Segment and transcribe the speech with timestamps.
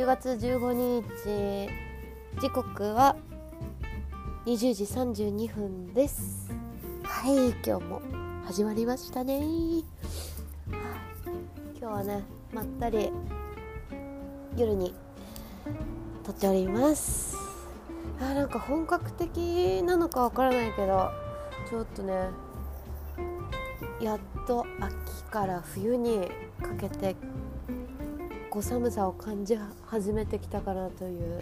[0.00, 1.68] 10月15日
[2.40, 3.16] 時刻は
[4.46, 6.50] 20時32分です。
[7.02, 8.00] はい今日も
[8.46, 9.42] 始まりましたね。
[10.68, 10.80] 今
[11.78, 13.12] 日はねまったり
[14.56, 14.94] 夜に
[16.24, 17.36] 撮っております。
[18.22, 21.10] あなんか本格的なのかわからないけど
[21.68, 22.30] ちょっとね
[24.00, 26.26] やっと秋から冬に
[26.62, 27.14] かけて
[28.50, 31.40] 構寒さを感じ始めてきたかなという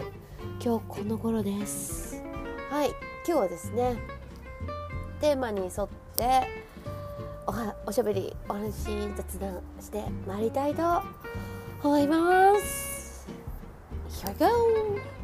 [0.63, 2.21] 今日この頃です。
[2.69, 2.89] はい
[3.27, 3.97] 今日はですね
[5.19, 5.71] テーマに沿っ
[6.15, 6.47] て
[7.47, 8.71] おはおしゃべりお話
[9.17, 11.01] 雑談してまいりたいと
[11.83, 13.27] 思います。
[14.11, 15.18] Here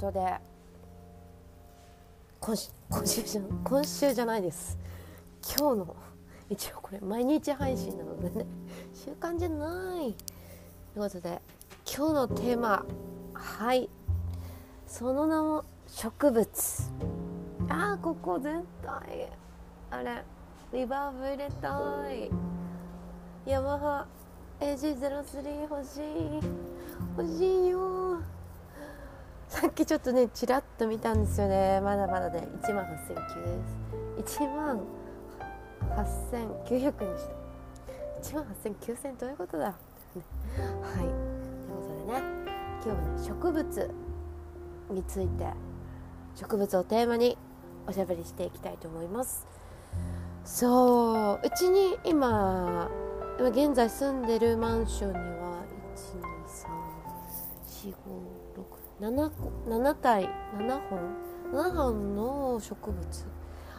[0.00, 0.34] ことで。
[2.40, 4.78] 今週今週じゃ今週じゃないです。
[5.58, 5.96] 今日の
[6.48, 8.46] 一応これ毎日配信なのでね。
[8.94, 10.14] 習慣じゃない。
[10.94, 11.42] ということで
[11.84, 12.86] 今日のテーマ
[13.34, 13.90] はい。
[14.86, 16.48] その名も植物。
[17.68, 19.28] あーここ全体
[19.90, 20.24] あれ
[20.72, 22.30] リバーブ入れたい。
[23.44, 24.06] ヤマハ
[24.60, 26.40] AG03 欲しい。
[27.18, 28.39] 欲しいよ。
[29.50, 31.80] さっきちょっとねちらっと見たんですよね。
[31.80, 32.94] まだまだね1万8900
[34.16, 34.38] です。
[34.38, 34.78] 1万
[35.96, 37.26] 8900円でし
[38.22, 38.32] た。
[38.32, 39.64] 1万8900どういうことだ？
[39.64, 39.74] はい。
[40.98, 41.10] という
[41.68, 42.22] ことでね
[42.84, 43.90] 今日はね植物
[44.90, 45.52] について
[46.36, 47.36] 植物をテーマに
[47.88, 49.48] おしゃべりしていきたいと思います。
[50.44, 52.88] そううちに今
[53.40, 55.64] 今現在住んでるマンションには
[57.74, 58.39] 12345
[59.00, 59.30] 7,
[59.66, 60.28] 7体
[60.58, 61.00] 7本
[61.52, 63.26] ？7本の植物。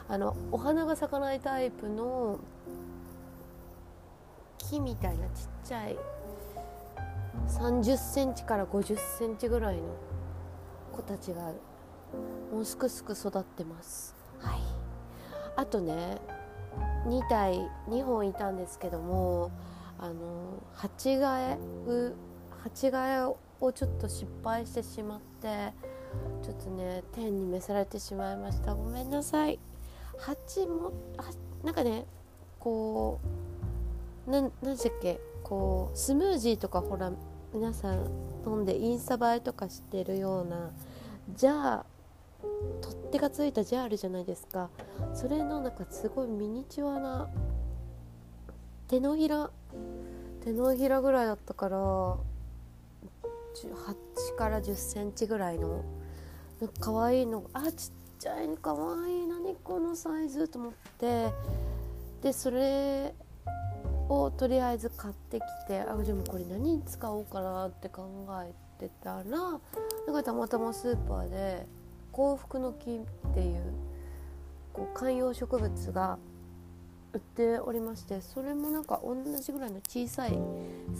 [0.07, 2.39] あのお花が咲かないタイプの
[4.57, 5.33] 木みたいなちっ
[5.63, 5.97] ちゃい
[7.47, 9.83] 3 0センチから5 0センチぐらいの
[10.91, 11.53] 子たちが
[12.51, 14.15] もうすくすく育ってます。
[14.39, 14.59] はい。
[15.55, 16.17] あとね
[17.05, 19.51] 2体2本いたんですけども
[19.99, 22.13] あの鉢替え
[22.63, 25.72] 鉢替えをちょっと失敗してしまって
[26.44, 28.75] ちょっとね天に召されてしまいました。
[28.75, 29.59] ごめんなさい。
[30.17, 30.91] 蜂も
[31.63, 32.05] なんかね
[32.59, 33.19] こ
[34.27, 35.19] うな何でしたっけ？
[35.44, 37.11] こうスムージーとかほら
[37.53, 38.09] 皆さん
[38.45, 40.71] 飲んでインスタ映えとかしてるような
[41.35, 41.85] じゃあ
[42.81, 44.69] 取っ手がついたジャーあるじゃないですか。
[45.13, 47.29] それのなんかすごいミニチュアな
[48.88, 49.50] 手のひら
[50.44, 52.17] 手のひらぐらいだったから
[53.56, 55.84] 8から1 0センチぐらいの
[56.79, 61.31] 可愛いのあちっちゃいの可愛い何このサイズと思って。
[62.22, 63.13] でそれ
[64.07, 69.59] をとりあえず買ってきてあでもこれ何に使おうかなって考えてたらなん
[70.13, 71.66] かたまたまスーパーで
[72.12, 72.97] 幸福の木
[73.29, 73.73] っていう
[74.73, 76.19] こう観葉植物が
[77.13, 80.38] 売っておりましてそれもなんか同じぐらいの小さい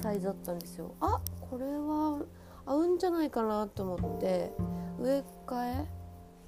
[0.02, 0.94] サイズだったんですよ。
[1.00, 2.26] あこれは
[2.72, 4.54] 合うんじゃないかなと思って
[5.00, 5.88] 植え替え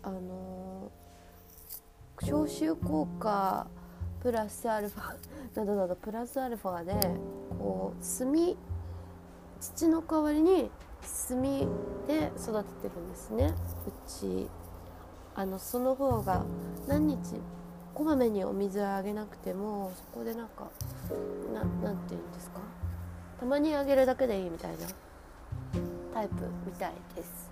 [0.03, 3.67] あのー、消臭効果
[4.21, 5.15] プラスアルファ
[5.59, 6.93] などなどプラスアルファで
[7.59, 8.33] こう炭
[9.59, 10.71] 土の代わりに
[11.27, 13.53] 炭で育ててるんですね。
[13.87, 14.49] うち
[15.35, 16.43] あのその方が
[16.87, 17.41] 何日
[17.93, 20.69] こまめにお水をあげなくてもそこでなんか
[21.53, 22.59] ななんて言うんですか？
[23.39, 24.77] たまにあげるだけでいいみたいな。
[26.13, 26.35] タイプ
[26.65, 27.49] みたいです。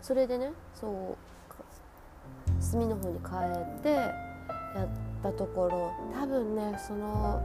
[0.00, 1.16] それでねそう
[2.70, 4.88] 炭の方に変えてやっ
[5.22, 7.42] たところ多分ねその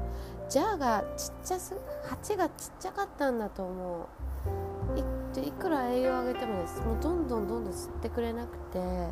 [0.50, 4.08] ジャーがちっちゃす鉢がちっちゃかったんだと思
[4.96, 5.00] う。
[5.40, 6.82] いいくら栄養あげてもです。
[6.82, 9.08] もうどんどんどんどん吸ってくれなくて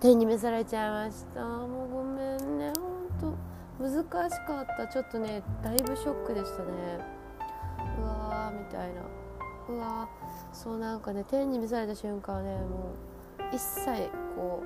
[0.00, 1.42] 手に召されちゃいました。
[1.42, 2.72] もうごめんね。
[2.76, 3.34] ほんと
[3.80, 4.86] 難しかった。
[4.88, 6.68] ちょっとねだいぶショックでしたね。
[8.00, 9.02] うわーみたいな。
[9.68, 10.08] うわ
[10.52, 12.94] そうなんかね天に召された瞬間ねも
[13.52, 14.62] う一切こ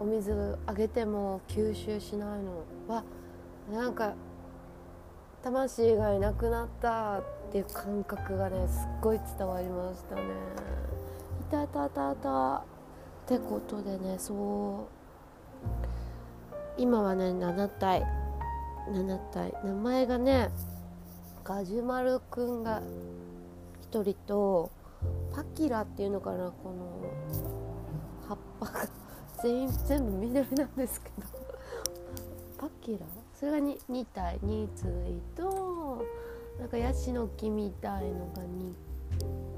[0.00, 3.04] うお水あげても吸収しないのは
[3.72, 4.14] なんか
[5.42, 10.22] 魂がいなくなったっていう感覚がねすっごい伝わりましたね。
[11.40, 12.62] いたたたたっ
[13.26, 15.02] てことでねそう。
[16.78, 18.06] 今はね7体。
[18.88, 19.52] 7体。
[19.64, 20.50] 名前がね
[21.44, 22.80] ガジュマルくんが
[23.92, 24.70] 緑と
[25.34, 27.12] パキラっていうのかなこの
[28.26, 28.88] 葉っぱが。
[29.42, 31.26] 全員全部緑なんですけど。
[32.56, 33.00] パキラ？
[33.34, 34.38] それが 2, 2体。
[34.38, 36.06] 2対と
[36.58, 38.72] なんかヤシの木みたいのが2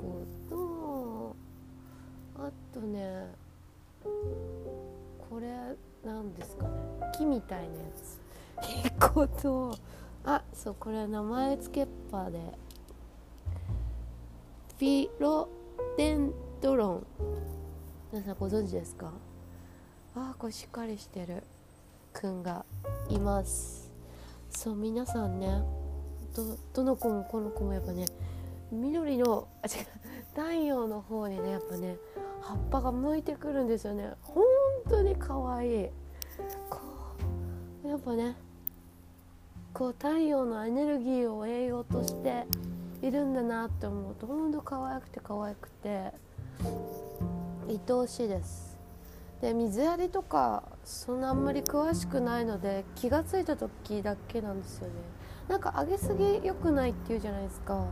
[0.01, 1.37] 個と
[2.37, 3.29] あとね
[4.03, 6.71] これなんですかね。
[7.17, 8.21] 木みたいなやつ。
[8.99, 9.77] 1個と
[10.25, 12.64] あそうこれ名前付けっぱで。
[14.77, 15.49] フィロ
[15.97, 17.07] デンドロン。
[18.13, 19.13] 皆さんご存知ですか？
[20.17, 21.45] ああこれしっかりしてる。
[22.13, 22.65] くんが
[23.09, 23.93] います。
[24.51, 25.63] そう皆さんね
[26.35, 28.07] どどの子もこの子もやっぱね
[28.73, 29.85] 緑のあ違う
[30.35, 31.97] 太陽の方にねやっぱね
[32.41, 34.11] 葉っぱが向いてくるんですよね。
[34.23, 34.45] 本
[34.91, 35.89] 当に可愛い。
[36.69, 36.81] こ
[37.85, 38.35] うやっぱね
[39.73, 42.45] こう太陽のエネルギーを栄養として
[43.05, 46.11] いるんだなって思うとほんと可愛くて可愛くて
[47.69, 48.79] 愛おしいです。
[49.43, 54.95] で水やりとかそんなあんまり詳しくないので気が付いた時だけなんですよね。
[55.49, 57.85] なんか上げすぎ良くないっていうじゃないですか。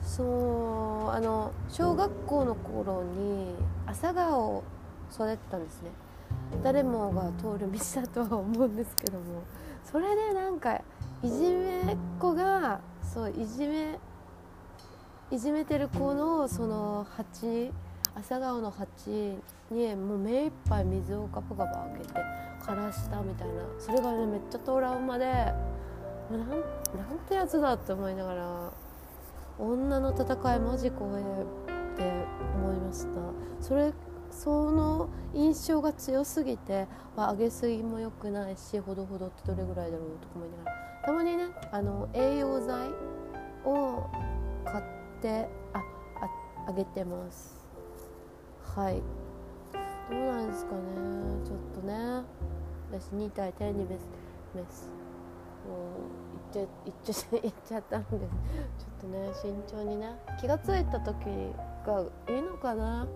[0.00, 3.56] そうあの小学校の頃に
[3.86, 4.64] 朝顔を
[5.12, 5.90] 育てたんですね。
[6.62, 9.42] 誰もが通る道だとは思うんですけども。
[9.84, 10.80] それでなんか
[11.22, 12.80] いじめっ子が
[13.14, 13.96] そういじめ
[15.30, 17.70] いじめてる子のその鉢
[18.12, 19.38] 朝顔の鉢
[19.70, 22.20] にもう目いっぱい水をガバガバ開けて
[22.60, 23.54] 枯らしたみたいな。
[23.78, 26.48] それがねめっちゃトラウマでなんなん
[27.28, 28.72] てやつだって思いながら
[29.60, 31.24] 女の戦いマジ怖えっ
[31.96, 32.12] て
[32.56, 33.20] 思いました。
[33.60, 33.92] それ
[34.32, 40.83] その印象が強すぎて、まあ、上げすぎも良くないしほどほどってどれぐらいだろうとか思いながら。
[41.04, 42.88] たまにねあの栄養剤
[43.64, 44.08] を
[44.64, 44.84] 買っ
[45.20, 45.82] てああ
[46.68, 47.66] あげてます。
[48.74, 49.02] はい。
[50.10, 50.80] どうなんですかね。
[51.44, 52.22] ちょっとね。
[52.90, 54.08] 私2体手にメス
[54.54, 54.88] メス
[55.68, 56.10] もう
[56.50, 56.66] 行っちゃっ
[57.02, 58.12] ちゃ行っちゃったんです。
[58.12, 60.10] ちょっとね慎重にね。
[60.40, 61.26] 気が付いた時
[61.86, 62.04] が
[62.34, 63.06] いいのかな。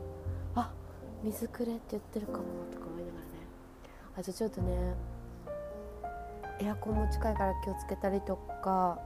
[0.55, 0.73] あ
[1.23, 2.38] 水くれって言ってるかも
[2.70, 3.31] とか思いながらね。
[4.17, 4.94] あとちょっとね
[6.61, 8.99] エアコンも近いから気をつけたりとか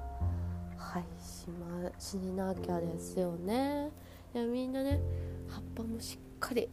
[0.76, 3.90] はいしましなきゃですよね。
[4.34, 5.00] いやみんなね
[5.48, 6.68] 葉っぱもしっかり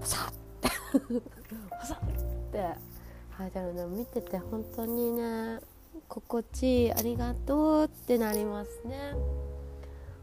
[0.00, 0.68] パサッて
[1.70, 5.60] パサッてはいだからね見てて本当にね
[6.08, 9.14] 心地いいありがとうってなりますね。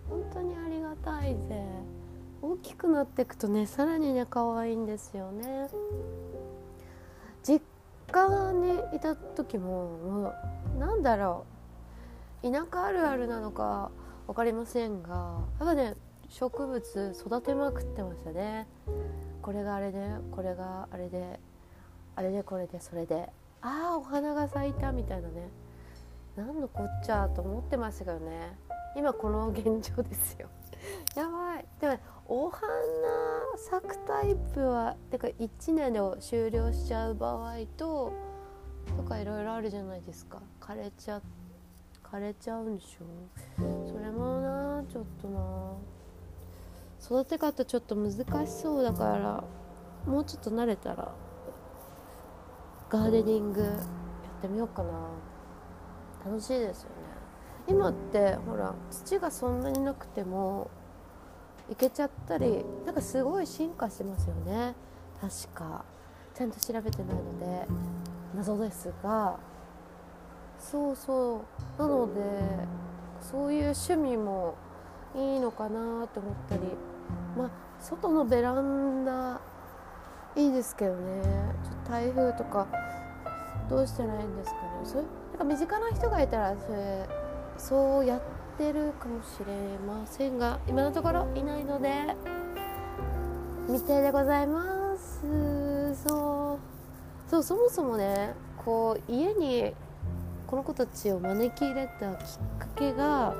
[0.09, 1.65] 本当にありがたいぜ。
[2.41, 5.69] 大きくなっていくとねさらにね可愛いんですよね。
[8.13, 10.33] 家にいた時もも
[10.75, 11.45] うなんだろ
[12.43, 13.89] う田舎あるあるなのか
[14.27, 15.95] 分かりませんがやっぱね
[16.29, 18.67] 植物育てまくってましたね。
[19.41, 19.99] これがあれで
[20.31, 21.39] これがあれで
[22.15, 23.29] あれでこれでそれで。
[23.61, 25.49] ああお花が咲いたみたいなね。
[26.35, 28.57] 何のこっちゃと思ってましたけどね。
[28.95, 30.49] 今この現状ですよ。
[31.15, 31.65] やばい。
[31.79, 31.97] でも
[32.27, 32.61] お花
[33.57, 38.13] 咲くタイプはてか1年で終了しちゃう場合と
[38.97, 40.41] とかいろいろあるじゃないですか。
[40.59, 41.21] 枯れちゃ
[42.03, 43.05] 枯れちゃうんでしょ
[43.87, 45.73] それもなちょっとな。
[47.03, 48.13] 育て方ちょっと難
[48.45, 49.43] しそうだから
[50.05, 51.13] もうちょっと慣れたら
[52.89, 54.91] ガーデニングやってみようかな。
[56.25, 56.95] 楽しいですよね。
[57.67, 60.69] 今ってほら土がそんなになくても
[61.73, 64.75] いけちゃったりなんかすごい進化してますよね。
[65.19, 65.83] 確か。
[66.35, 67.67] ちゃんと調べてないので。
[68.35, 69.39] 謎ですが。
[70.59, 71.41] そうそ
[71.77, 71.81] う。
[71.81, 72.21] なので
[73.21, 74.53] そういう趣味も
[75.15, 76.61] いいのかなと思ったり。
[77.35, 77.49] まあ
[77.79, 79.41] 外のベランダ
[80.35, 81.23] いいですけどね。
[81.63, 82.67] ちょっと台風とか
[83.67, 84.67] どうしたらいいんですかね。
[84.83, 87.09] それなんか身近な人がいたらそれ
[87.57, 88.21] そうやっ
[88.57, 92.15] てるかもしれませんが今のところいないので
[93.67, 95.21] 未定でございます。
[96.03, 97.29] そう。
[97.29, 98.33] そうそもそもね
[98.63, 99.73] こう家に
[100.45, 102.25] この子たちを招き入れたきっ
[102.59, 103.35] かけが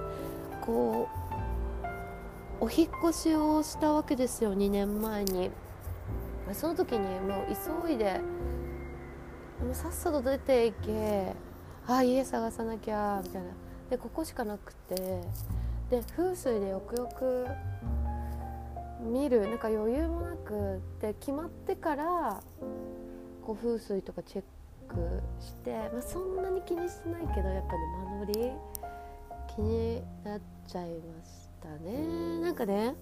[0.61, 1.07] こ
[2.61, 5.51] うお引越しをしたわけですよ2年前に。
[6.53, 8.19] その時にもう急いで
[9.63, 11.33] もうさっさと出ていけ。
[11.87, 13.49] ああ家探さなきゃみたいな。
[13.93, 14.95] でここしかなくて
[15.91, 17.45] で風水でよくよく
[19.01, 22.41] 見るなんか余裕もなくで決まってから
[23.45, 24.43] こう風水とかチェッ
[24.87, 27.77] クして、まあ、そんなに気にしてないけどやっぱね
[28.19, 28.51] 間取り
[29.55, 32.39] 気になっちゃいましたね。
[32.41, 32.95] なんかね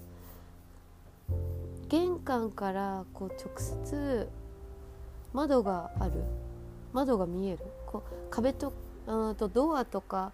[1.87, 4.27] 玄関からこう直接
[5.31, 6.11] 窓がある。
[6.91, 7.59] 窓が見える。
[7.85, 8.73] こう壁と
[9.07, 10.33] うんとドアとか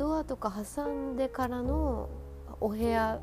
[0.00, 2.08] ドアとか挟んでからの
[2.58, 3.20] お部屋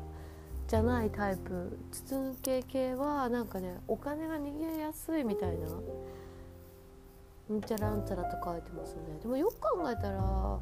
[0.68, 9.18] じゃないタイプ筒抜け系はなんかねお金が逃げやすいみたいなんちゃらんちゃらと書いてますね。
[9.20, 10.60] でもよく考えたらホ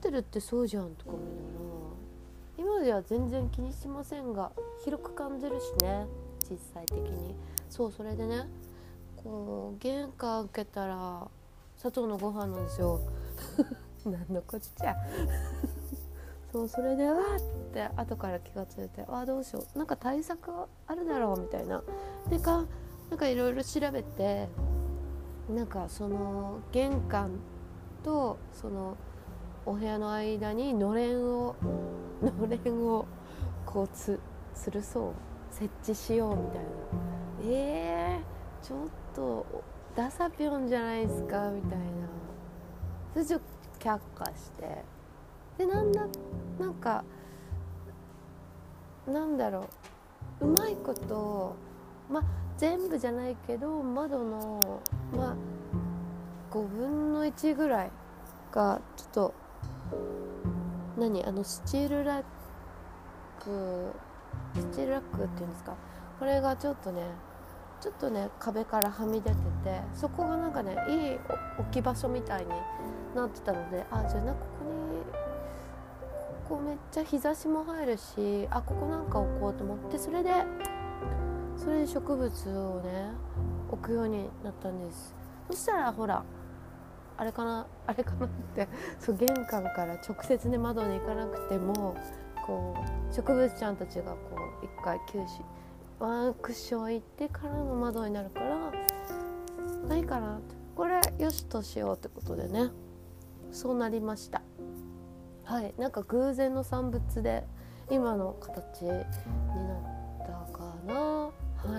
[0.00, 1.20] テルってそうじゃんとか思い
[2.62, 2.64] な。
[2.64, 4.50] がら今では全然気にしませんが
[4.82, 6.06] 広く感じるしね
[6.50, 7.34] 実際的に。
[7.68, 8.48] そうそれでね
[9.14, 11.28] こう玄関開けたら
[11.76, 12.98] 砂糖のご飯なんですよ。
[14.10, 14.96] 何のこっちゃ。
[16.52, 17.40] そうそれでわーっ
[17.74, 19.78] て後から気が付いてああどうしよう。
[19.78, 20.50] なんか対策
[20.86, 21.82] あるだろうみたいな。
[22.30, 22.64] でか
[23.10, 24.48] なんかいろいろ調べて
[25.48, 27.38] なんかその玄関
[28.02, 28.96] とその
[29.66, 31.54] お部屋の間にのれんを
[32.22, 33.06] のれんを
[33.66, 34.18] こうつ
[34.54, 35.12] つるそう。
[35.50, 36.68] 設置しようみたいな。
[37.44, 38.78] えー、ちょっ
[39.14, 39.46] と
[39.96, 41.50] ダサピョンじゃないですか？
[41.50, 41.84] みたいな。
[43.14, 43.46] それちょっと
[43.78, 44.84] 却下して。
[45.58, 46.06] でなんだ
[46.58, 47.04] なんか
[49.06, 49.68] なんだろ
[50.40, 50.46] う。
[50.46, 51.56] うまいこと
[52.08, 52.22] まあ
[52.56, 54.80] 全部じゃないけど窓の
[55.12, 55.34] まあ
[56.52, 57.90] 5分の1ぐらい
[58.52, 59.34] がちょっと
[60.96, 62.24] 何あのスチールラッ
[63.40, 63.92] ク
[64.54, 65.74] スチールラックっていうんですか。
[66.18, 67.02] これがちょっとね
[67.80, 71.18] ちょっとね壁からはみ出ててそこがなんかねいい
[71.58, 72.50] 置き場所みたいに
[73.14, 75.02] なってたのであじゃあなここに
[76.48, 80.30] ここめっちゃ日差しも入るしあここなんか置こうと思ってそれで
[81.56, 83.10] それで植物をね
[83.70, 85.14] 置くようになったんです。
[85.50, 86.22] そしたらほら
[87.16, 88.68] あれかなあれかなって
[89.00, 91.96] そう玄関から直接ね窓に行かなくても
[92.46, 92.76] こ
[93.10, 94.18] う植物ちゃんたちがこ
[94.62, 95.24] う一回休止
[95.98, 98.72] ワンクッション行ってからの窓になるから
[99.88, 100.58] ないかなって。
[100.78, 102.70] これよしとしようってことでね。
[103.52, 104.42] そうなりました。
[105.44, 105.74] はい。
[105.78, 107.44] なんか偶然の産物で
[107.90, 109.06] 今の形になっ
[110.20, 110.94] たかな。
[110.94, 111.30] は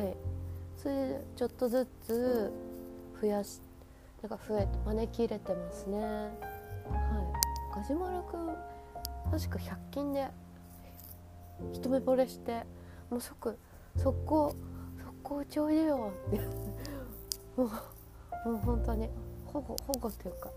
[0.02, 0.16] い。
[0.78, 2.52] それでちょっとずつ
[3.22, 3.62] 増やし
[4.22, 6.00] なんか増え招き入れてますね。
[6.00, 6.30] はい。
[7.76, 8.48] ガジュマルくん
[9.32, 10.28] 確か100均で
[11.74, 12.64] 一目惚れして
[13.10, 13.58] もう即
[13.96, 14.56] 速攻
[14.98, 16.40] 速攻ちょいでよって。
[17.56, 17.70] もう
[18.46, 19.10] もう本当に
[19.46, 20.50] 保護保護というか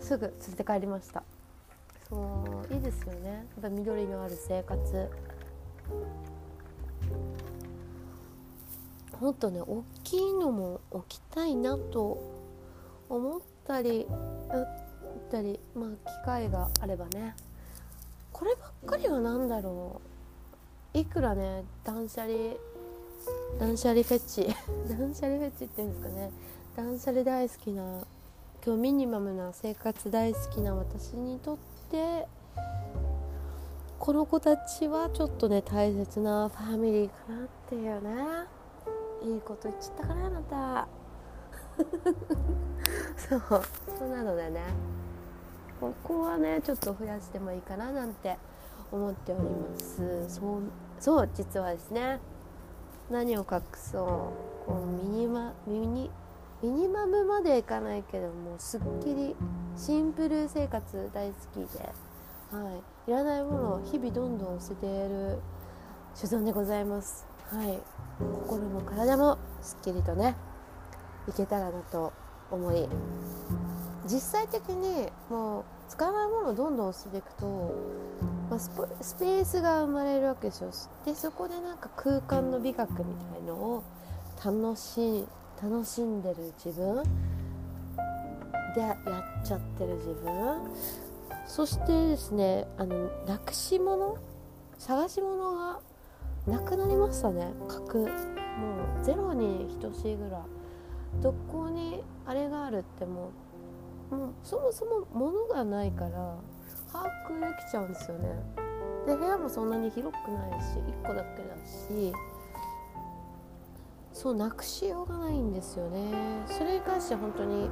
[0.00, 1.22] すぐ連れて帰りました。
[2.08, 3.30] そういいですよね。
[3.30, 5.10] やっぱ緑のある生活。
[9.20, 12.22] もっとね大きいのも置きたいなと
[13.08, 14.06] 思ったり
[14.50, 17.34] 打ったりまあ機会があればね。
[18.32, 20.00] こればっかりは何だろ
[20.94, 20.98] う。
[20.98, 22.34] いくらね断捨離
[23.58, 24.46] 断捨離フェチ。
[24.88, 26.30] 断捨離フェチっていうんですかね。
[26.76, 27.82] 断捨離大好きな
[28.66, 31.58] 今日ミニマムな生活大好きな私にとっ
[31.88, 32.26] て
[34.00, 38.10] この子たちはちょっとね大切なファミリーかなっていうね。
[39.22, 40.88] いいこと言っちゃったかなあなた。
[43.16, 43.40] そう
[44.00, 44.62] そうなのでね。
[45.80, 48.36] ここはねちょっと増やしてもいいかななんて
[48.90, 50.28] 思っております。
[50.28, 50.62] そう
[50.98, 52.18] そう実はですね
[53.10, 54.06] 何を隠そう。
[54.66, 56.10] こうミニマミニ
[56.66, 59.36] ミニマムまでいかないけどもすっきり
[59.76, 61.78] シンプル生活大好きで、
[62.50, 62.72] は
[63.06, 65.38] い、いらないものを日々どんどん捨てている
[66.16, 67.24] 所存でございます。
[67.52, 67.78] はい。
[68.18, 70.34] 心も体もすっきりとね
[71.28, 72.12] いけたらなと
[72.50, 72.88] 思い。
[74.06, 77.74] 実際的にもう使わないものをどんどん捨てていくと、
[78.50, 78.70] まあ、ス
[79.20, 80.72] ペースが生まれるわけですよ。
[81.04, 83.84] でそこでなんか空間の美学みたいのを
[84.44, 85.28] 楽し
[85.62, 87.02] 楽しんでる自分。
[88.74, 90.60] でやっちゃってる自分。
[91.46, 94.16] そしてですねあのなくし物？
[94.78, 95.80] 探し物が
[96.46, 97.52] なくなりましたね。
[97.68, 97.98] 格。
[98.00, 100.40] もうゼロに等しいぐらい。
[101.22, 103.30] どこにあれがあるっても
[104.10, 106.36] うもうそもそも物がないから
[106.92, 108.28] 把握できちゃうんですよね。
[109.06, 112.12] で部屋もそんなに広くないし1個だけだし。
[114.16, 116.10] そうなくしようがないんですよね。
[116.46, 117.68] それに関して本当に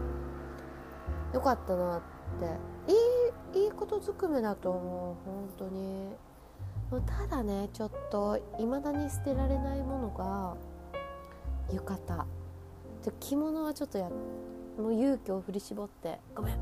[1.33, 2.01] 良かったなっ
[2.87, 2.93] て。
[3.57, 6.11] いいいいことずくめだと思う本当に。
[7.07, 10.55] ただねちょっと未だに捨てられないものが
[11.73, 12.25] 浴衣。
[13.07, 14.11] で着物はちょっとや
[14.79, 16.59] もう勇気を振り絞ってごめん。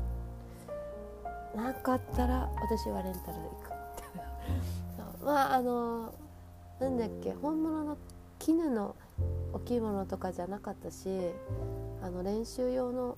[1.57, 3.67] なかったら私はレンタルで行く。
[3.67, 6.13] ってまああの
[6.79, 7.97] なんだっけ本物の
[8.39, 8.95] 絹の
[9.53, 11.09] お着物とかじゃなかったし
[12.01, 13.17] あの練習用の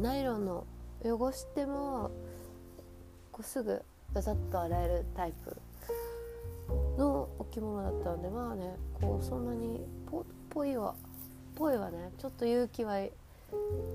[0.00, 0.64] ナイロンの
[1.04, 2.10] 汚しても
[3.32, 3.82] こうすぐ
[4.14, 5.56] ザザッと洗えるタイプ
[6.98, 9.80] のお着物だったのでまあねこうそんなに
[10.10, 10.94] ぽぽいは
[11.54, 13.12] ぽいはねちょっと勇気はい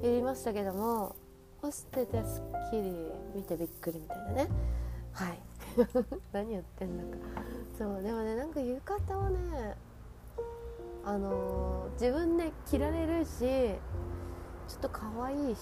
[0.03, 1.15] りましたけども
[1.61, 2.91] 干しててすっきり
[3.35, 4.47] 見てびっくりみたいなね。
[5.13, 5.39] はい。
[6.33, 7.43] 何言ってんだか。
[7.77, 9.75] そうでもねなんか浴衣はね
[11.03, 15.59] あのー、自分で着られるしちょっと可愛いし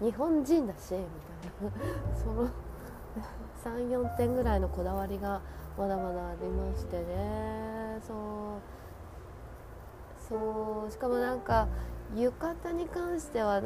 [0.00, 0.98] 日本人だしみ
[1.60, 2.14] たいな。
[2.22, 2.48] その
[3.64, 5.40] 34点ぐらいのこだわりが
[5.78, 7.98] まだまだありましてね。
[8.06, 8.16] そう
[10.28, 11.68] そうしかもなんか
[12.14, 13.62] 浴衣に関しては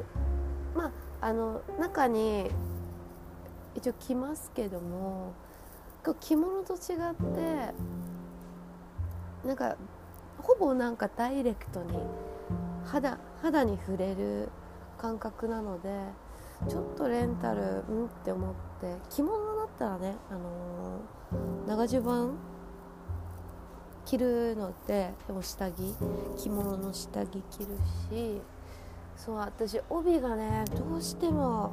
[0.74, 0.86] ま
[1.20, 2.50] ああの中に
[3.74, 5.32] 一応着ますけども
[6.20, 6.78] 着物と違っ
[7.14, 7.74] て
[9.46, 9.76] なんか
[10.48, 11.92] ほぼなんかダイレクトに
[12.82, 14.48] 肌肌に触れる
[14.96, 15.90] 感覚なので
[16.66, 22.30] ちょっとレンタルうんって思って着物だったらね、あのー、長襦袢
[24.06, 25.94] 着るのででも下着
[26.38, 27.66] 着物の下着着る
[28.10, 28.40] し
[29.16, 31.72] そう私帯がねどうしても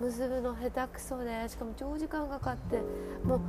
[0.00, 2.80] 結ぶの下手くそでしかも長時間かかって
[3.22, 3.40] もう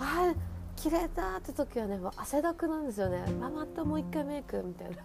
[0.00, 0.34] あ
[0.76, 3.24] 切れたって時はねもう汗だくなんですよね。
[3.40, 4.96] あまたもう一回メイクみたいな。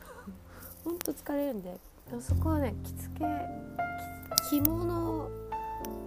[0.84, 1.78] ほんと疲れるんで。
[2.20, 3.26] そこはね着付け
[4.50, 5.30] 着物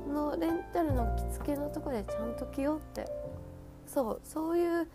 [0.08, 3.06] のレンタルの着付けのとこでちゃんと着ようって。
[3.88, 4.88] そうそういう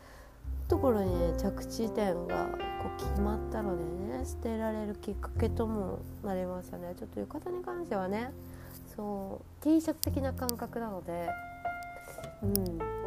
[0.69, 2.59] ところに、ね、着地点がこ
[2.97, 3.85] う決まったので
[4.19, 6.95] ね捨てられるきっかけともなりましたね。
[6.99, 8.33] ちょっと浴衣に関してはね。
[8.95, 11.29] そう T シャツ的な感覚なので。
[12.43, 13.00] うん。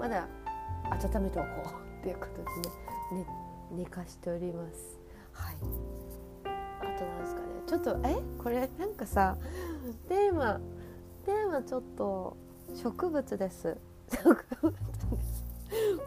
[0.00, 0.26] まだ
[0.90, 3.26] 温めておこうっていうことでねね
[3.70, 4.98] 寝かしております。
[5.32, 5.56] はい。
[6.44, 7.46] あとなんですかね。
[7.66, 8.16] ちょっとえ？
[8.42, 9.36] これなんかさ
[10.08, 10.58] テーマ
[11.26, 12.36] テーマちょっと
[12.74, 13.76] 植物です。
[14.10, 14.78] 植物で
[15.22, 15.44] す。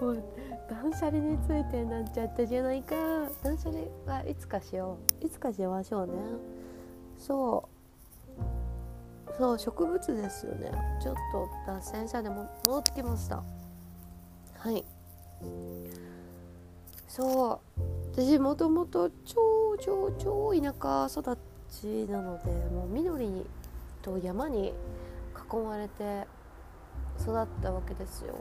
[0.01, 0.23] もう
[0.69, 2.95] 断捨離についてなっちゃったじゃないか。
[3.43, 5.25] 断捨離はいつかしよう。
[5.25, 6.13] いつかしましょうね。
[7.17, 7.73] そう。
[9.38, 10.71] そう植物ですよね。
[11.01, 13.43] ちょっと脱線者でも戻ってきました。
[14.63, 14.86] はい。
[17.10, 17.82] そう。
[18.13, 20.73] 私もともと超超超田
[21.12, 21.38] 舎育
[21.69, 23.45] ちなのでもう緑
[24.02, 24.73] と山に
[25.52, 26.26] 囲まれて
[27.19, 28.34] 育ったわけですよ。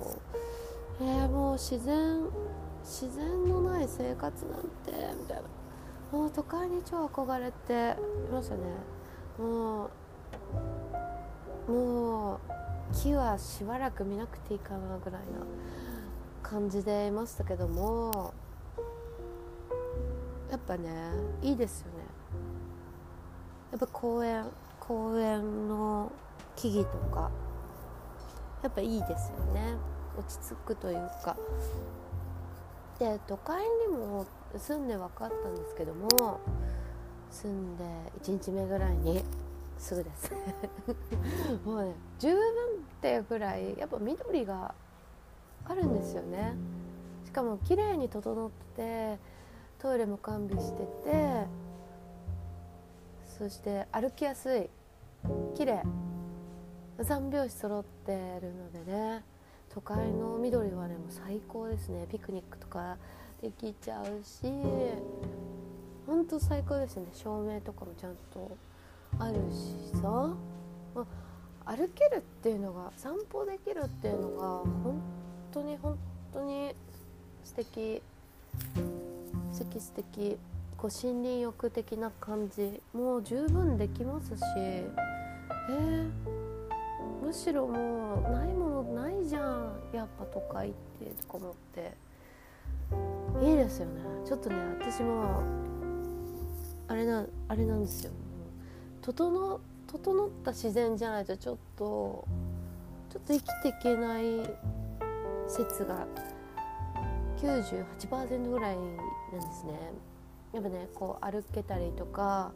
[1.01, 2.21] えー、もう自然
[2.85, 5.43] 自然のない生活なんてみたいな。
[6.17, 7.97] もう都会に超憧れて
[8.29, 8.61] いましたね。
[9.41, 9.91] も
[11.69, 12.39] うもう
[12.95, 15.45] 木はしばらく見なくていいかなぐらいな
[16.53, 18.35] 感じでいましたけども
[20.51, 20.91] やっぱね
[21.41, 22.05] いいですよね。
[23.71, 24.45] やっぱ公園
[24.79, 26.13] 公園の
[26.55, 27.31] 木々とか
[28.63, 29.77] やっぱいいですよね。
[30.19, 31.35] 落ち着くというか。
[32.99, 36.39] で都会にも住んで分かったんですけども
[37.31, 37.85] 住んで
[38.21, 39.25] 1日目ぐらいに
[39.79, 40.31] すぐです。
[41.65, 44.75] もうね十分っていうぐらいやっぱ緑が
[45.73, 46.55] あるんですよね。
[47.25, 49.19] しかも綺麗に整って
[49.79, 51.47] トイレも完備してて
[53.39, 54.69] そして歩きやすい
[55.55, 55.83] 綺麗。
[57.03, 59.25] 三拍子揃ってるのでね
[59.71, 62.07] 都会の緑はねもう最高ですね。
[62.11, 62.99] ピクニックとか
[63.41, 64.47] できちゃうし
[66.07, 67.07] ほんと最高ですね。
[67.15, 68.57] 照明とかもちゃんと
[69.19, 70.37] あるしさ、
[70.95, 71.07] ま
[71.65, 74.49] あ、歩けるっていうのが散歩できるっていうのが
[74.85, 75.01] 本
[75.53, 75.99] 当に本
[76.33, 76.75] 当に
[77.45, 78.03] 素敵
[79.53, 80.39] 素敵素敵。
[80.77, 82.81] こう森林浴的な感じ。
[82.93, 84.43] もう十分できますし。
[84.57, 86.11] えー、
[87.25, 89.73] むしろもうないものないじゃん。
[89.93, 91.93] やっぱ都会ってとか思って。
[93.43, 94.01] いいですよね。
[94.27, 95.43] ちょっとね私も
[96.89, 98.13] あれなあれなんですよ。
[99.03, 102.27] 整整った自然じゃないとちょっと
[103.11, 104.41] ちょっと生きていけない
[105.53, 106.07] 説が
[107.37, 109.79] 98%ぐらいなんですね。
[110.53, 112.53] やっぱねこう歩けたりとか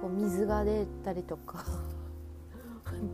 [0.00, 1.64] こう水が出たりとか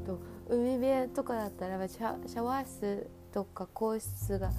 [0.06, 0.18] と
[0.48, 4.50] 海辺とかだったらシャシャワー室とか更衣室が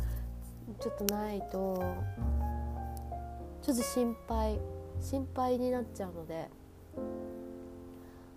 [0.79, 1.83] ちょっとないと
[3.61, 4.59] ちょっと心配
[4.99, 6.49] 心配になっちゃうので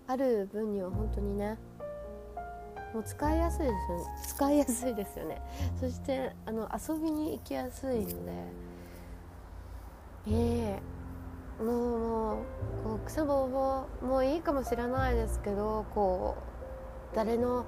[0.07, 1.57] ある分には本当にね
[2.93, 4.05] もう使いやすいですよね。
[4.27, 5.41] 使いやすいですよね。
[5.79, 8.31] そしてあの遊びに行きやすいので。
[10.27, 10.97] ええ。
[11.63, 12.37] もうもう
[12.83, 16.37] こう草ぼうぼうもういいかもしれないですけどこ
[17.11, 17.65] う誰の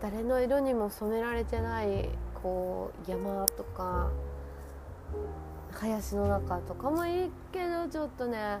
[0.00, 2.08] 誰の色にも染められてない
[2.40, 4.10] こう山とか
[5.72, 8.58] 林の中とかもいいけどちょっとね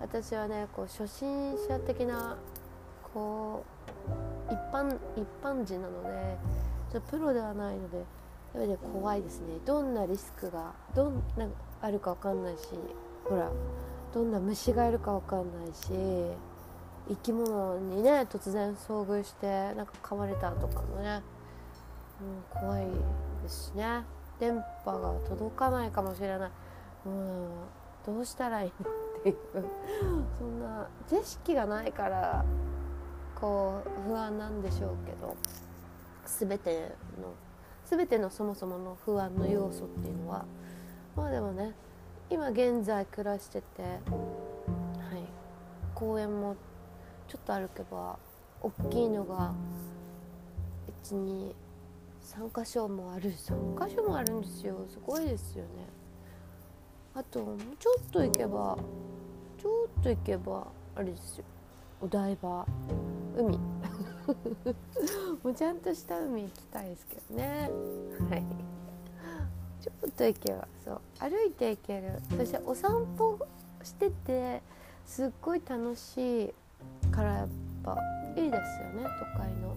[0.00, 2.36] 私はねこう初心者的な
[3.14, 3.77] こう
[4.50, 6.36] 一般一般人なので
[6.92, 8.06] ちょっとプロではないのでやっ
[8.54, 9.58] ぱり怖いですね。
[9.66, 11.46] どんなリスクがどんな
[11.82, 12.68] あるか分かんないし
[13.24, 13.50] ほら
[14.12, 15.90] どんな虫がいるか分かんないし
[17.08, 21.22] 生き物にね突然遭遇してなんか噛まれたとかもね、
[22.54, 22.86] うん、怖い
[23.42, 24.02] ですしね。
[24.40, 26.50] 電波が届かないかもしれない、
[27.06, 27.48] うん、
[28.06, 29.36] どうしたらいいのっていう。
[30.38, 32.44] そんな知識がないから
[33.40, 35.36] こう不安なんでしょうけど
[36.26, 37.34] 全ての
[37.84, 40.44] 全てのそもそもの不安の要素っていうのは
[41.16, 41.72] まあでもね
[42.30, 43.98] 今現在暮らしてて、はい、
[45.94, 46.56] 公園も
[47.28, 48.18] ちょっと歩けば
[48.60, 49.54] 大きいのが
[51.04, 51.54] 123
[52.64, 54.76] 箇所もある3箇所もあるんですよ。
[54.90, 55.68] すごいですよね。
[57.14, 58.76] あとちょっと行けば
[59.58, 61.44] ちょっと行けばあれですよ。
[62.02, 62.66] お台場。
[63.38, 63.58] 海。
[65.42, 67.70] もうちゃんとした海行きたいですけどね。
[68.28, 68.44] はい。
[69.80, 70.68] ちょっと行けば。
[70.84, 71.00] そう。
[71.20, 72.20] 歩いて行ける。
[72.36, 73.38] そしてお散歩
[73.82, 74.62] してて
[75.06, 76.54] すっごい楽しい
[77.10, 77.48] からやっ
[77.84, 77.96] ぱ
[78.36, 79.06] いいですよね。
[79.20, 79.76] 都会の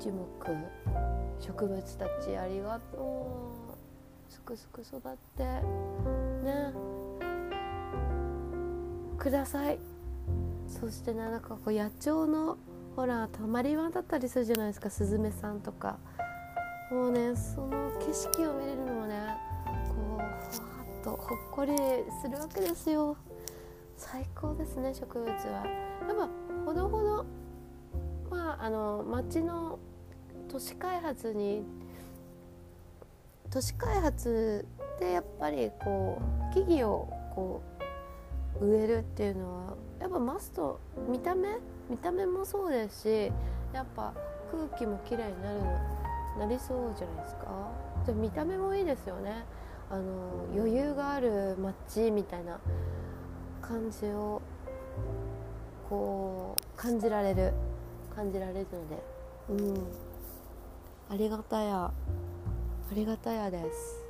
[0.00, 0.26] 樹木
[1.40, 3.26] 植物たちありがと
[4.30, 4.32] う。
[4.32, 5.00] すくすく育っ
[5.36, 5.44] て。
[5.44, 6.72] ね。
[9.18, 9.78] ください
[10.80, 12.58] そしてねなんかこう野鳥の
[12.96, 15.98] ほらたまり場だったりするじゃないですかスズメさんとか。
[16.90, 19.18] もうねその景色を見れるのもね
[19.88, 20.26] こうふわ
[21.00, 21.72] っとほっこり
[22.22, 23.16] するわけですよ。
[23.96, 25.34] 最高ですね植物は。
[25.42, 26.28] やっぱ
[26.64, 27.26] ほどほど
[28.30, 29.78] まああの町の
[30.48, 31.64] 都市開発に
[33.50, 34.66] 都市開発
[35.00, 37.73] でやっぱりこう木々をこう
[38.60, 41.58] 植えるっていうのはやっぱマスト見た目
[41.90, 43.32] 見た目もそうですし
[43.72, 44.12] やっぱ
[44.50, 45.60] 空気もきれいになる
[46.38, 47.70] なりそうじゃないですか？
[48.06, 49.44] で見た目もいいですよね。
[49.90, 50.02] あの
[50.54, 52.58] 余裕がある街みたいな
[53.60, 54.40] 感じを
[55.88, 57.52] こう感じられる
[58.14, 59.02] 感じられるので。
[59.50, 59.86] うん。
[61.10, 61.92] ありがたやあ
[62.94, 64.03] りがたやです。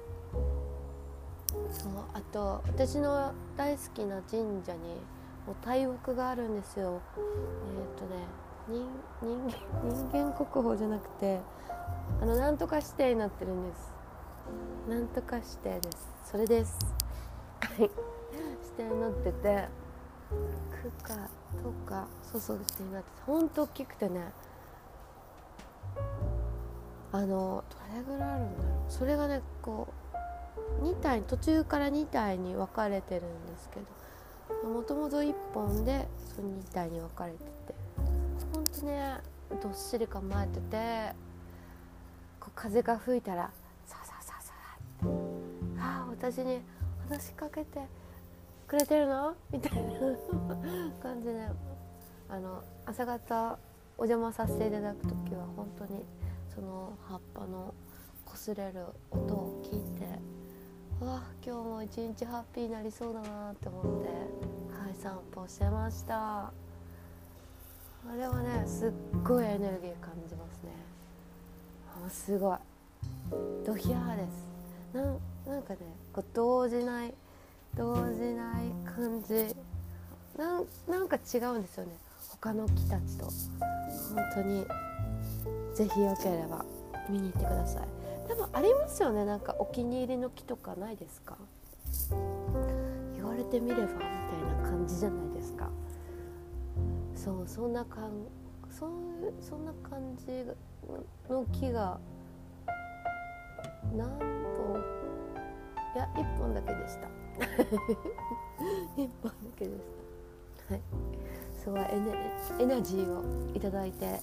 [1.71, 4.81] そうあと私の大好きな神社に
[5.47, 7.01] もう大木があるんですよ。
[7.17, 8.89] えっ、ー、とね人
[10.11, 11.41] 人間国宝じゃなくて
[12.21, 13.93] あのなんとか指定になってるんです。
[14.89, 16.13] なんとか指定です。
[16.25, 16.79] それです。
[17.61, 17.93] は い指
[18.77, 19.69] 定になってて
[20.83, 21.15] 区か
[21.63, 24.33] とかそうそう指定になっててほんと大きくてね
[27.13, 28.73] あのどれぐらいあるんだろう。
[28.89, 30.04] それがねこう
[30.85, 33.81] 2体途中から2体に分かれてるんですけ
[34.63, 37.75] どもともと1本でその2体に分かれてて
[38.53, 39.17] ほんとね
[39.63, 41.13] どっしり構えてて
[42.39, 43.51] こう風が吹いたら
[43.87, 44.53] ささささ
[45.03, 45.07] って
[45.81, 46.61] 「ああ私に
[47.09, 47.81] 話しかけて
[48.69, 49.91] くれてるの?」みたいな
[51.03, 51.49] 感じで
[52.29, 53.59] あの朝方
[53.97, 56.05] お邪魔させていただく時は本当に
[56.55, 57.73] その葉っぱの
[58.27, 60.14] 擦れる音を聞いて
[61.05, 66.17] わ今日も一日ハッピーになりそうだなって思ってはい散歩してました。
[66.47, 66.53] あ
[68.17, 68.91] れはねすっ
[69.23, 70.71] ごいエネルギー感じますね。
[72.07, 72.59] あすごい。
[73.65, 74.97] ドヒャーです。
[74.97, 75.81] なんなんかね
[76.13, 77.15] こう動じない
[77.77, 79.55] 動じない感じ。
[80.39, 81.93] なんなんか違うんですよね。
[82.31, 83.27] 他の木たちと。
[83.27, 84.67] 本当に
[85.75, 86.65] 是非よければ
[87.09, 88.04] 見に行ってください。
[88.29, 89.25] 多分ありますよね。
[89.25, 91.37] なんかお気に入りの木とかないですか？
[93.15, 94.01] 言われてみればみたい
[94.63, 95.71] な感じじゃないですか？
[97.15, 98.11] そうそんなかん
[98.71, 98.91] そう
[99.41, 100.45] そんな感じ
[101.31, 101.99] の木が
[103.97, 104.83] 何本
[105.95, 107.09] いや1本だけでした。
[108.97, 109.77] 1本だけでし
[110.69, 110.75] た。
[110.75, 110.83] はい。
[111.63, 113.23] すごいエネエナジーを
[113.57, 114.19] いただいて、はい、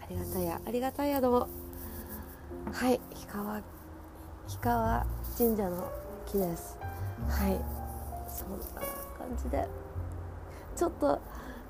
[0.00, 1.48] ありがたやありがたやどうも
[2.72, 3.64] はい氷川氷
[4.60, 5.06] 川
[5.38, 5.90] 神社の
[6.26, 6.78] 木です。
[7.28, 7.58] はい。
[8.28, 8.82] そんな
[9.16, 9.66] 感じで。
[10.74, 11.20] ちょっと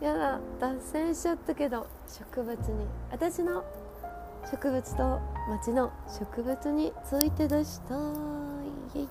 [0.00, 2.86] やだ脱線しちゃったけど植物に。
[3.10, 3.64] 私の
[4.50, 7.94] 植物と町の植物についてでした。
[8.94, 9.08] イエイ。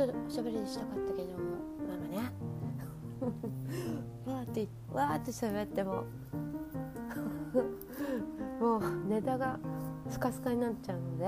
[0.00, 1.38] ょっとおしゃべりしたかったけども
[1.86, 2.32] まあまあね。
[4.32, 6.04] わーってわーって喋っても
[8.60, 9.58] もうネタが
[10.08, 11.24] スカスカになっちゃうので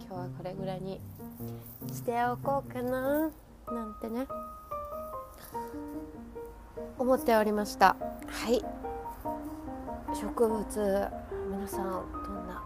[0.00, 1.00] 今日はこれぐらいに
[1.92, 3.30] しておこうかな
[3.70, 4.26] なんてね
[6.98, 7.96] 思っておりました。
[8.26, 8.64] はい。
[10.14, 11.08] 植物
[11.50, 11.84] 皆さん
[12.24, 12.64] どんな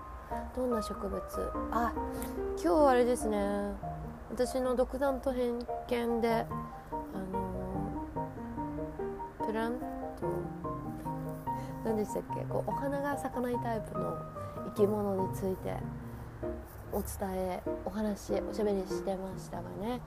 [0.55, 1.21] どんな植物？
[1.73, 1.93] あ
[2.55, 3.75] 今日はあれですね
[4.31, 6.47] 私の独断と偏見であ
[7.33, 8.07] の
[9.47, 10.27] プラント
[11.85, 12.45] 何でしたっけ？
[12.45, 14.17] こうお花が咲かないタイプの
[14.77, 15.77] 生き物について
[16.93, 20.01] お伝えお話おしゃべりしてましたがね。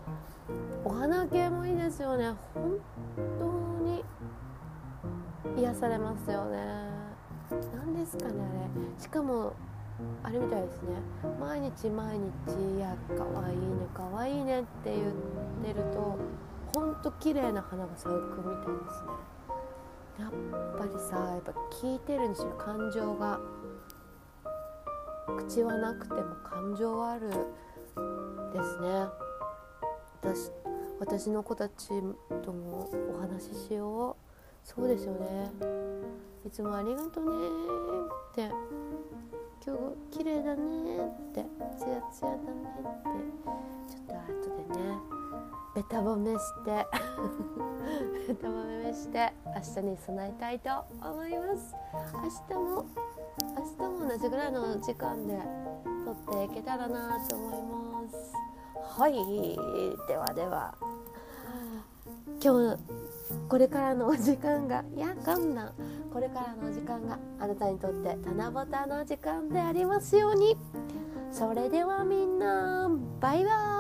[0.84, 2.34] お花系もいいですよね。
[2.54, 2.78] 本
[3.40, 3.46] 当
[3.86, 4.04] に
[5.58, 6.58] 癒されますよね。
[7.76, 8.36] 何ですかねあ
[8.98, 9.02] れ。
[9.02, 9.54] しかも
[10.24, 10.90] あれみたいですね。
[11.40, 12.24] 毎日毎日
[12.78, 13.64] 「いやかわいいね
[13.94, 15.14] かわいいね」って言っ
[15.64, 16.18] てると
[16.74, 19.10] ほんと綺麗な花が咲くみたいですね。
[20.20, 23.40] やっぱりさやっぱ聞いてるんですよ感情が
[25.38, 29.08] 口はなくても感情はあるですね。
[30.22, 30.52] 私
[31.00, 31.90] 私の子たち
[32.44, 34.16] ともお話ししよう。
[34.64, 35.52] そうですよね。
[36.46, 37.48] いつもありがとね
[38.32, 38.52] って
[39.66, 39.78] 今
[40.12, 40.62] 日綺麗だね
[40.98, 41.46] って
[41.80, 43.04] ツヤツヤだねっ
[43.88, 44.98] てちょっと後でね
[45.74, 46.86] ベタ褒めして
[48.28, 50.70] ベタ褒めして明日に備えたいと
[51.02, 51.74] 思います。
[52.14, 52.86] 明日も
[53.40, 55.40] 明日も同じぐらいの時間で
[56.04, 58.34] 撮っていけたらなと思います。
[59.00, 59.14] はい。
[60.10, 60.76] ではでは
[62.44, 62.78] 今日
[63.48, 65.74] これからのお時間がやこんな
[66.14, 70.56] これからのお時間があなたにとって七夕の時間でありますように。
[71.32, 72.88] それではみんな
[73.20, 73.73] バイバイ。